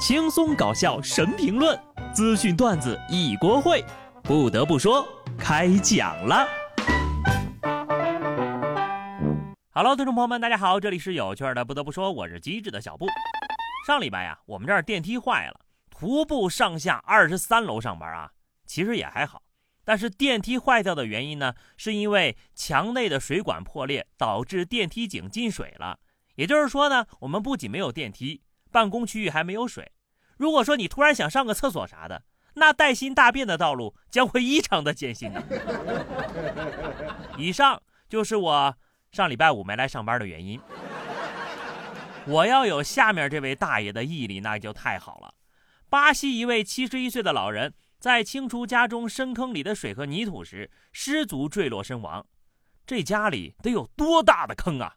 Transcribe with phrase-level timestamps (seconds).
[0.00, 1.78] 轻松搞笑神评论，
[2.14, 3.84] 资讯段子一锅烩。
[4.22, 5.06] 不得不说，
[5.38, 6.48] 开讲了。
[9.74, 11.66] Hello，听众朋友们，大家好，这里是有趣的。
[11.66, 13.06] 不得不说，我是机智的小布。
[13.86, 15.60] 上礼拜呀，我们这儿电梯坏了，
[15.90, 18.30] 徒步上下二十三楼上班啊，
[18.64, 19.42] 其实也还好。
[19.84, 25.98] 但是电梯坏掉的原因呢，是因为墙内的水管破裂，导致电梯井进水了。
[26.36, 28.40] 也就是说呢，我们不仅没有电梯。
[28.70, 29.90] 办公区域还没有水，
[30.36, 32.22] 如果说你突然想上个厕所啥的，
[32.54, 35.42] 那带薪大便的道路将会异常的艰辛呢。
[37.36, 38.76] 以上就是我
[39.12, 40.60] 上礼拜五没来上班的原因。
[42.26, 45.34] 我要有下面这位大爷的毅力，那就太好了。
[45.88, 52.24] 巴西一位七十一岁的老人在清除家中深坑里的水和泥土时失足坠落身亡，
[52.86, 54.94] 这家里得有多大的坑啊？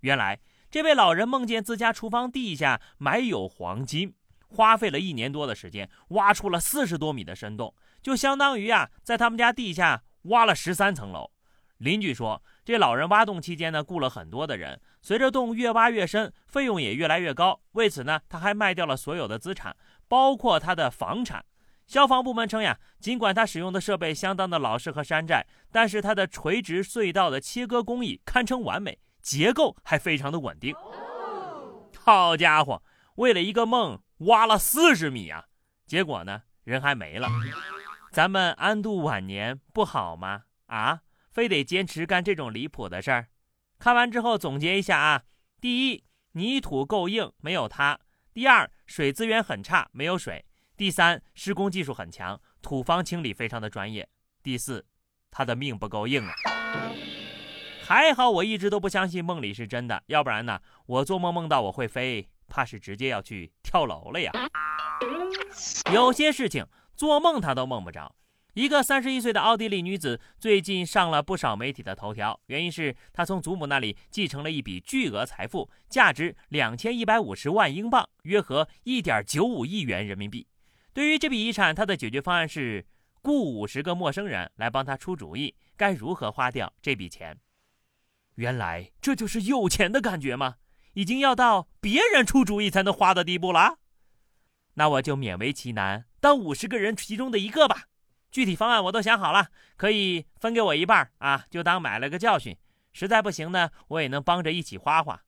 [0.00, 0.38] 原来。
[0.70, 4.12] 这位老人梦见自家厨房地下埋有黄金，
[4.48, 11.30] 花费了一年多的时间，挖出了四十多米的深洞，就相当于啊，在他们家地下挖了十三层楼。
[11.78, 17.58] 邻居说，这老人挖洞期间呢，雇了很多的人，随着洞越挖越深，费用也越来越高。
[17.72, 19.74] 为此呢，他还卖掉了所有的资产，
[20.06, 21.42] 包括他的房产。
[21.86, 28.98] 消防部门称呀，尽管他使用的设备相当的老式和山寨，但是他的垂直隧道的切割工艺堪称完美。
[29.28, 30.74] 结构还非常的稳定，
[31.98, 32.82] 好家伙，
[33.16, 35.44] 为了一个梦挖了四十米啊！
[35.86, 37.28] 结果呢，人还没了。
[38.10, 40.44] 咱们安度晚年不好吗？
[40.68, 43.28] 啊，非得坚持干这种离谱的事儿？
[43.78, 45.24] 看完之后总结一下啊：
[45.60, 47.98] 第一，泥土够硬，没有它；
[48.32, 50.42] 第二，水资源很差，没有水；
[50.74, 54.06] 第三，施工技术很强，土方清理非常的专业；
[54.42, 54.86] 第四，
[55.30, 56.32] 他的命不够硬啊。
[57.88, 64.30] 还好我一直都不相信梦里是真的，要不然呢，我做梦梦到我会飞，怕是直接要去跳楼了呀。
[65.90, 68.14] 有些事情做梦他都梦不着。
[68.52, 80.46] 一个三十一岁的奥地利女子最近上了不少媒体的头条，原因是她从祖母那里继承了一笔巨额财富，价值两千一百五十万英镑，约合一点九五亿元人民币。
[80.92, 82.84] 对于这笔遗产，她的解决方案是
[83.22, 87.34] 雇五十个陌生人来帮她出主意，该如何花掉这笔钱。
[88.38, 90.56] 原来这就是有钱的感觉吗？
[90.94, 93.78] 已经要到别人出主意才能花的地步了。
[94.74, 97.86] 那我就勉为其难，当五十个人其中的一个吧。
[98.30, 102.56] 具体方案我都想好了，可以分给我一半啊，就当买了个教训。
[102.92, 105.20] 实在不行呢，我也能帮着一起花花。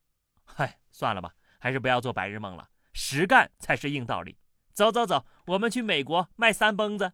[0.45, 4.37] 嗨，算了吧，还是不要做白日梦了，实干才是硬道理。
[4.71, 7.11] 走走走，我们去美国卖三蹦子。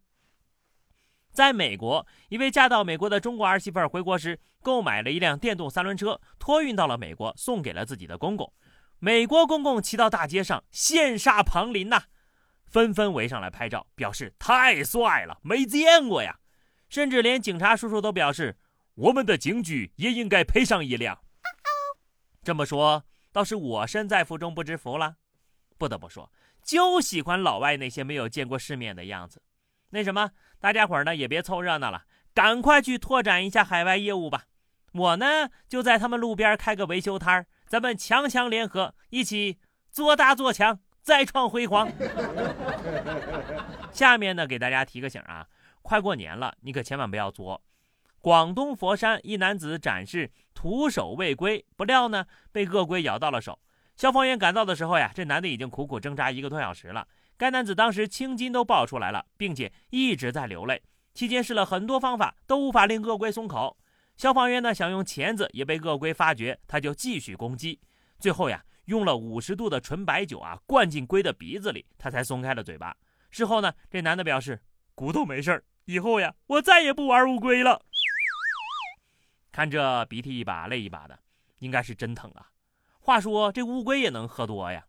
[1.37, 8.51] 在美国，一位嫁到美国的中国儿媳妇儿回国时，购买了一辆电动三轮车，托运到了美国，送给了自己的公公。
[8.97, 12.05] 美国公公骑到大街上，羡煞旁邻呐，
[12.65, 16.39] 纷纷围上来拍照，表示太帅了，没见过呀。
[16.89, 18.57] 甚至连警察叔叔都表示，
[18.95, 21.19] 我们的警局也应该配上一辆。
[22.41, 25.17] 这么说，倒是我身在福中不知福了。
[25.77, 26.31] 不得不说，
[26.63, 29.39] 就喜欢老外那些没有见过世面的样子。
[29.89, 30.31] 那什么？
[30.59, 32.03] 大家伙儿呢也别凑热闹了，
[32.33, 34.45] 赶快去拓展一下海外业务吧。
[34.93, 39.59] 我呢就在他们路边开个维修摊儿，咱们强强联合，一起
[39.91, 41.91] 做大做强，再创辉煌。
[43.93, 45.47] 下面呢给大家提个醒啊，
[45.81, 47.61] 快过年了，你可千万不要作。
[48.19, 53.59] 广东佛山一男子展示徒手喂龟，不料呢被鳄龟咬到了手。
[53.95, 57.07] 消防员赶到的时候呀，这男的已经苦苦挣扎一个多小时了。
[57.37, 60.81] 该男子当时青筋都爆出来了，并且一直在流泪。
[61.13, 63.77] 期间试了很多方法，都无法令鳄龟松口。
[64.15, 67.79] 消防员呢想用钳子，也被鳄龟发觉，他就继续攻击。
[68.19, 72.95] 最后呀，用了五十度的纯白酒啊，灌进龟的鼻子里，他才松开了嘴巴。
[73.29, 74.59] 事后呢，这男的表示
[74.95, 77.85] 骨头没事以后呀，我再也不玩乌龟了。
[79.51, 81.19] 看这鼻涕一把泪一把的，
[81.59, 82.49] 应该是真疼啊。
[82.99, 84.86] 话说这乌龟也能喝多呀？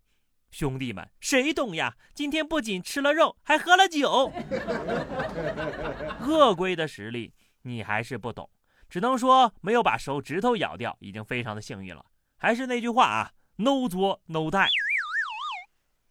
[0.50, 1.96] 兄弟们，谁懂呀？
[2.14, 4.32] 今天不仅吃了肉，还喝了酒。
[6.26, 8.48] 鳄龟的实力你还是不懂，
[8.88, 12.04] 只能说没有把手指头咬掉，已经非常的幸运了。
[12.38, 14.68] 还是那句话啊，no 作 no die。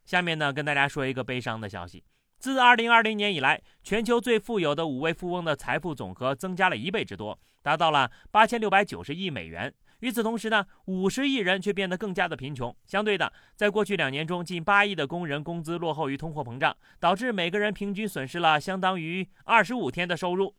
[0.05, 2.05] 下面呢，跟大家说一个悲伤的消息：
[2.37, 9.73] 自2020年以来，全球最富有的五位富翁的财富总和增加了一倍之多，达到了8690亿美元。
[9.99, 12.75] 与此同时呢，五十亿人却变得更加的贫穷。
[12.85, 20.55] 相对的，在过去两年中，近八亿的工人工资落后于通货膨胀，导致每个人平均损失了相当于二十五天的收入。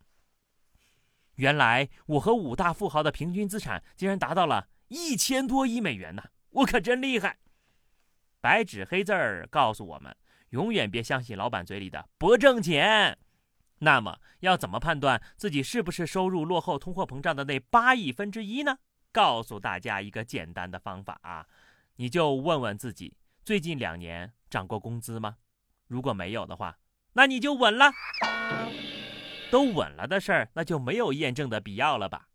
[1.37, 6.23] 原来我和五大富豪的平均资产竟然达到了一千多亿美元呢！
[6.51, 7.39] 我可真厉害。
[8.41, 10.17] 白纸黑字儿告诉我们，
[10.51, 13.17] 永远别相信老板嘴里的不挣钱。
[13.79, 18.79] 那么，要怎么判断自己是不是收入落后通货膨胀的那八亿分之一呢？
[19.19, 21.45] 告诉大家一个简单的方法啊，
[21.97, 25.39] 你就问问自己，最近两年涨过工资吗？
[25.89, 26.79] 如果没有的话，
[27.15, 27.91] 那你就稳了。
[29.51, 32.29] 都稳了的事儿，那就没有验证的必要了吧？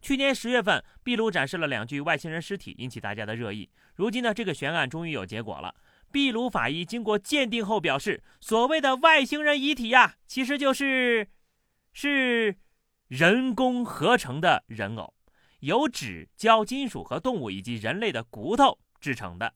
[0.00, 3.68] 去年十月份，秘鲁展示了两具外星人尸体，引起大家的热议。
[3.96, 5.74] 如今呢，这个悬案终于有结果了。
[6.12, 11.26] 秘鲁法医经过鉴定后表示，所谓的外星人遗体呀，其实就是
[11.92, 12.58] 是
[13.08, 15.14] 人工合成的人偶，
[15.60, 19.52] 由纸、胶、金属和动物以及人类的骨头制成的。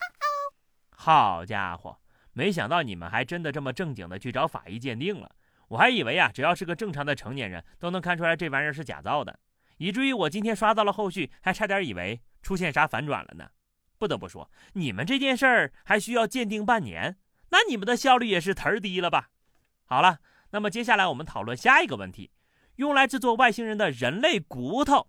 [0.91, 1.99] 好家伙，
[2.33, 5.31] 没想到你们还真的这么正经的去找法医鉴定了。
[5.69, 9.39] 我还以为啊，只要是个正常的成年人都能看出来这玩意儿是假造的，
[9.79, 13.49] 以至于我今天刷到了后续，还差点以为出现啥反转了呢。
[13.99, 17.17] 不得不说，你们这件事儿还需要鉴定半年，
[17.51, 19.29] 那你们的效率也是忒低了吧？
[19.85, 20.19] 好了，
[20.51, 22.31] 那么接下来我们讨论下一个问题：
[22.77, 25.09] 用来制作外星人的人类骨头